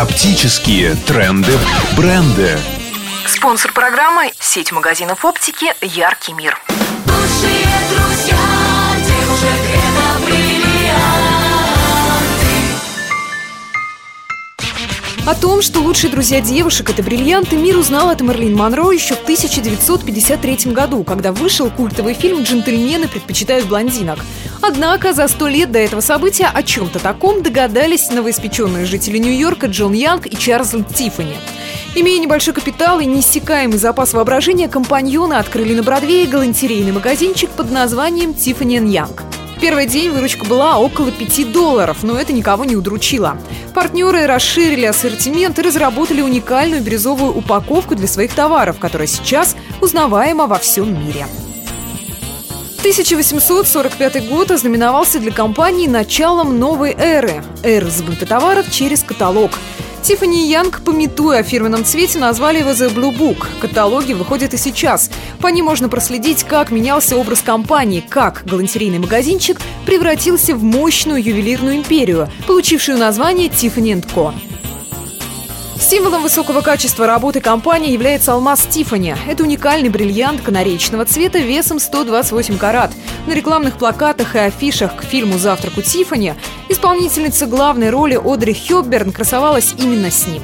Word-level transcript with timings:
Оптические 0.00 0.94
тренды, 1.08 1.50
бренды. 1.96 2.56
Спонсор 3.26 3.72
программы– 3.72 4.30
сеть 4.38 4.70
магазинов 4.70 5.24
оптики 5.24 5.74
«Яркий 5.80 6.34
мир». 6.34 6.56
О 15.28 15.34
том, 15.34 15.60
что 15.60 15.80
лучшие 15.80 16.10
друзья 16.10 16.40
девушек– 16.40 16.88
это 16.90 17.02
бриллианты, 17.02 17.54
мир 17.54 17.76
узнал 17.76 18.08
от 18.08 18.22
Мерлин 18.22 18.56
Монро 18.56 18.90
еще 18.90 19.14
в 19.14 19.24
1953 19.24 20.72
году, 20.72 21.04
когда 21.04 21.32
вышел 21.32 21.68
культовый 21.70 22.14
фильм 22.14 22.44
«Джентльмены 22.44 23.08
предпочитают 23.08 23.66
блондинок». 23.66 24.20
Однако 24.62 25.12
за 25.12 25.28
сто 25.28 25.46
лет 25.46 25.70
до 25.70 25.80
этого 25.80 26.00
события 26.00 26.46
о 26.46 26.62
чем-то 26.62 26.98
таком 26.98 27.42
догадались 27.42 28.08
новоиспеченные 28.08 28.86
жители 28.86 29.18
Нью-Йорка 29.18 29.66
Джон 29.66 29.92
Янг 29.92 30.26
и 30.26 30.34
Чарльз 30.34 30.74
Тиффани. 30.94 31.36
Имея 31.94 32.20
небольшой 32.20 32.54
капитал 32.54 32.98
и 32.98 33.04
неиссякаемый 33.04 33.76
запас 33.76 34.14
воображения, 34.14 34.66
компаньоны 34.66 35.34
открыли 35.34 35.74
на 35.74 35.82
Бродвее 35.82 36.26
галантерейный 36.26 36.92
магазинчик 36.92 37.50
под 37.50 37.70
названием 37.70 38.32
Тиффани 38.32 38.76
Янг. 38.76 39.24
Первый 39.60 39.86
день 39.86 40.10
выручка 40.10 40.44
была 40.44 40.78
около 40.78 41.10
5 41.10 41.52
долларов, 41.52 41.98
но 42.02 42.18
это 42.18 42.32
никого 42.32 42.64
не 42.64 42.76
удручило. 42.76 43.36
Партнеры 43.74 44.26
расширили 44.26 44.84
ассортимент 44.84 45.58
и 45.58 45.62
разработали 45.62 46.20
уникальную 46.20 46.80
бирюзовую 46.80 47.36
упаковку 47.36 47.96
для 47.96 48.06
своих 48.06 48.34
товаров, 48.34 48.78
которая 48.78 49.08
сейчас 49.08 49.56
узнаваема 49.80 50.46
во 50.46 50.58
всем 50.58 51.04
мире. 51.04 51.26
1845 52.78 54.28
год 54.28 54.52
ознаменовался 54.52 55.18
для 55.18 55.32
компании 55.32 55.88
началом 55.88 56.60
новой 56.60 56.92
эры– 56.92 57.42
эры 57.64 57.90
сбыта 57.90 58.24
товаров 58.24 58.70
через 58.70 59.02
каталог. 59.02 59.50
Тиффани 60.02 60.46
Янг, 60.48 60.80
пометуя 60.84 61.40
о 61.40 61.42
фирменном 61.42 61.84
цвете, 61.84 62.18
назвали 62.18 62.60
его 62.60 62.70
The 62.70 62.94
Blue 62.94 63.16
Book. 63.16 63.46
Каталоги 63.60 64.12
выходят 64.12 64.54
и 64.54 64.56
сейчас. 64.56 65.10
По 65.40 65.48
ним 65.48 65.66
можно 65.66 65.88
проследить, 65.88 66.44
как 66.44 66.70
менялся 66.70 67.16
образ 67.16 67.42
компании, 67.42 68.04
как 68.06 68.42
галантерейный 68.46 68.98
магазинчик 68.98 69.58
превратился 69.84 70.54
в 70.54 70.62
мощную 70.62 71.22
ювелирную 71.22 71.76
империю, 71.76 72.28
получившую 72.46 72.98
название 72.98 73.48
Tiffany 73.48 74.02
Co. 74.14 74.32
Символом 75.80 76.22
высокого 76.22 76.60
качества 76.60 77.06
работы 77.06 77.40
компании 77.40 77.92
является 77.92 78.32
алмаз 78.32 78.66
Тиффани. 78.66 79.16
Это 79.28 79.44
уникальный 79.44 79.88
бриллиант 79.88 80.42
канареечного 80.42 81.04
цвета 81.04 81.38
весом 81.38 81.78
128 81.78 82.58
карат. 82.58 82.90
На 83.26 83.32
рекламных 83.32 83.78
плакатах 83.78 84.34
и 84.34 84.38
афишах 84.38 84.96
к 84.96 85.04
фильму 85.04 85.38
«Завтрак 85.38 85.78
у 85.78 85.82
Тиффани» 85.82 86.34
исполнительница 86.68 87.46
главной 87.46 87.90
роли 87.90 88.20
Одри 88.22 88.54
Хёбберн 88.54 89.12
красовалась 89.12 89.74
именно 89.78 90.10
с 90.10 90.26
ним. 90.26 90.42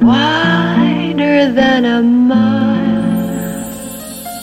Wider 0.00 1.52
than 1.54 1.84
a. 1.84 2.27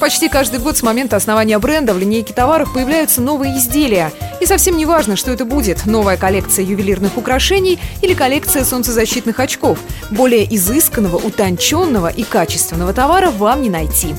Почти 0.05 0.29
каждый 0.29 0.59
год 0.59 0.77
с 0.77 0.83
момента 0.83 1.15
основания 1.15 1.57
бренда 1.57 1.95
в 1.95 1.97
линейке 1.97 2.31
товаров 2.31 2.71
появляются 2.71 3.21
новые 3.23 3.57
изделия. 3.57 4.11
И 4.39 4.45
совсем 4.45 4.77
не 4.77 4.85
важно, 4.85 5.15
что 5.15 5.31
это 5.31 5.45
будет– 5.45 5.83
новая 5.87 6.15
коллекция 6.15 6.63
ювелирных 6.63 7.17
украшений 7.17 7.79
или 8.03 8.13
коллекция 8.13 8.63
солнцезащитных 8.65 9.39
очков. 9.39 9.79
Более 10.11 10.45
изысканного, 10.55 11.15
утонченного 11.15 12.09
и 12.09 12.21
качественного 12.21 12.93
товара 12.93 13.31
вам 13.31 13.63
не 13.63 13.71
найти. 13.71 14.13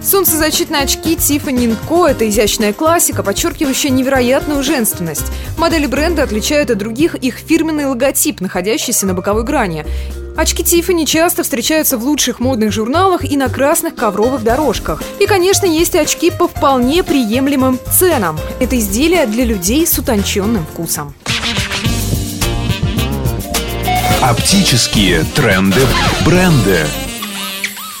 Солнцезащитные 0.00 0.82
очки 0.82 1.16
Tiffany 1.16 1.76
Co.– 1.88 2.06
это 2.08 2.28
изящная 2.28 2.72
классика, 2.72 3.24
подчеркивающая 3.24 3.90
невероятную 3.90 4.62
женственность. 4.62 5.26
Модели 5.58 5.86
бренда 5.86 6.22
отличают 6.22 6.70
от 6.70 6.78
других 6.78 7.16
их 7.16 7.38
фирменный 7.38 7.86
логотип, 7.86 8.40
находящийся 8.40 9.06
на 9.06 9.14
боковой 9.14 9.42
грани. 9.42 9.84
Очки 10.36 10.62
Тиффани 10.62 11.06
часто 11.06 11.42
встречаются 11.42 11.96
в 11.96 12.04
лучших 12.04 12.40
модных 12.40 12.70
журналах 12.70 13.24
и 13.24 13.38
на 13.38 13.48
красных 13.48 13.94
ковровых 13.94 14.42
дорожках. 14.42 15.02
И, 15.18 15.26
конечно, 15.26 15.64
есть 15.64 15.94
и 15.94 15.98
очки 15.98 16.30
по 16.30 16.46
вполне 16.46 17.02
приемлемым 17.02 17.78
ценам. 17.90 18.38
Это 18.60 18.78
изделия 18.78 19.26
для 19.26 19.44
людей 19.44 19.86
с 19.86 19.98
утонченным 19.98 20.66
вкусом. 20.66 21.14
Оптические 24.22 25.24
тренды, 25.34 25.80
бренды. 26.24 26.84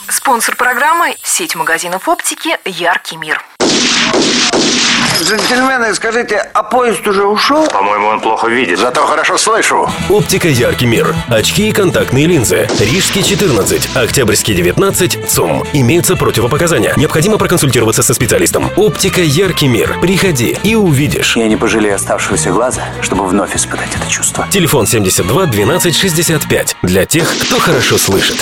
Спонсор 0.08 0.56
программы– 0.56 1.14
сеть 1.22 1.56
магазинов 1.56 2.08
оптики 2.08 2.58
«Яркий 2.66 3.16
мир». 3.16 3.40
Джентльмены, 5.22 5.94
скажите, 5.94 6.50
а 6.52 6.62
поезд 6.62 7.06
уже 7.06 7.24
ушел? 7.24 7.66
По-моему, 7.68 8.08
он 8.08 8.20
плохо 8.20 8.48
видит. 8.48 8.78
Зато 8.78 9.06
хорошо 9.06 9.38
слышу. 9.38 9.90
Оптика 10.10 10.48
«Яркий 10.48 10.86
мир». 10.86 11.14
Очки 11.28 11.68
и 11.68 11.72
контактные 11.72 12.26
линзы. 12.26 12.68
Рижский 12.78 13.22
14, 13.22 13.96
Октябрьский 13.96 14.54
19, 14.54 15.28
ЦУМ. 15.28 15.64
Имеются 15.72 16.16
противопоказания. 16.16 16.92
Необходимо 16.96 17.38
проконсультироваться 17.38 18.02
со 18.02 18.14
специалистом. 18.14 18.70
Оптика 18.76 19.22
«Яркий 19.22 19.68
мир». 19.68 19.98
Приходи 20.00 20.56
и 20.62 20.74
увидишь. 20.74 21.36
Я 21.36 21.48
не 21.48 21.56
пожалею 21.56 21.94
оставшегося 21.94 22.50
глаза, 22.50 22.82
чтобы 23.00 23.26
вновь 23.26 23.56
испытать 23.56 23.94
это 23.94 24.10
чувство. 24.10 24.46
Телефон 24.50 24.86
72 24.86 25.46
12 25.46 25.96
65. 25.96 26.76
Для 26.82 27.06
тех, 27.06 27.34
кто 27.40 27.58
хорошо 27.58 27.96
слышит. 27.96 28.36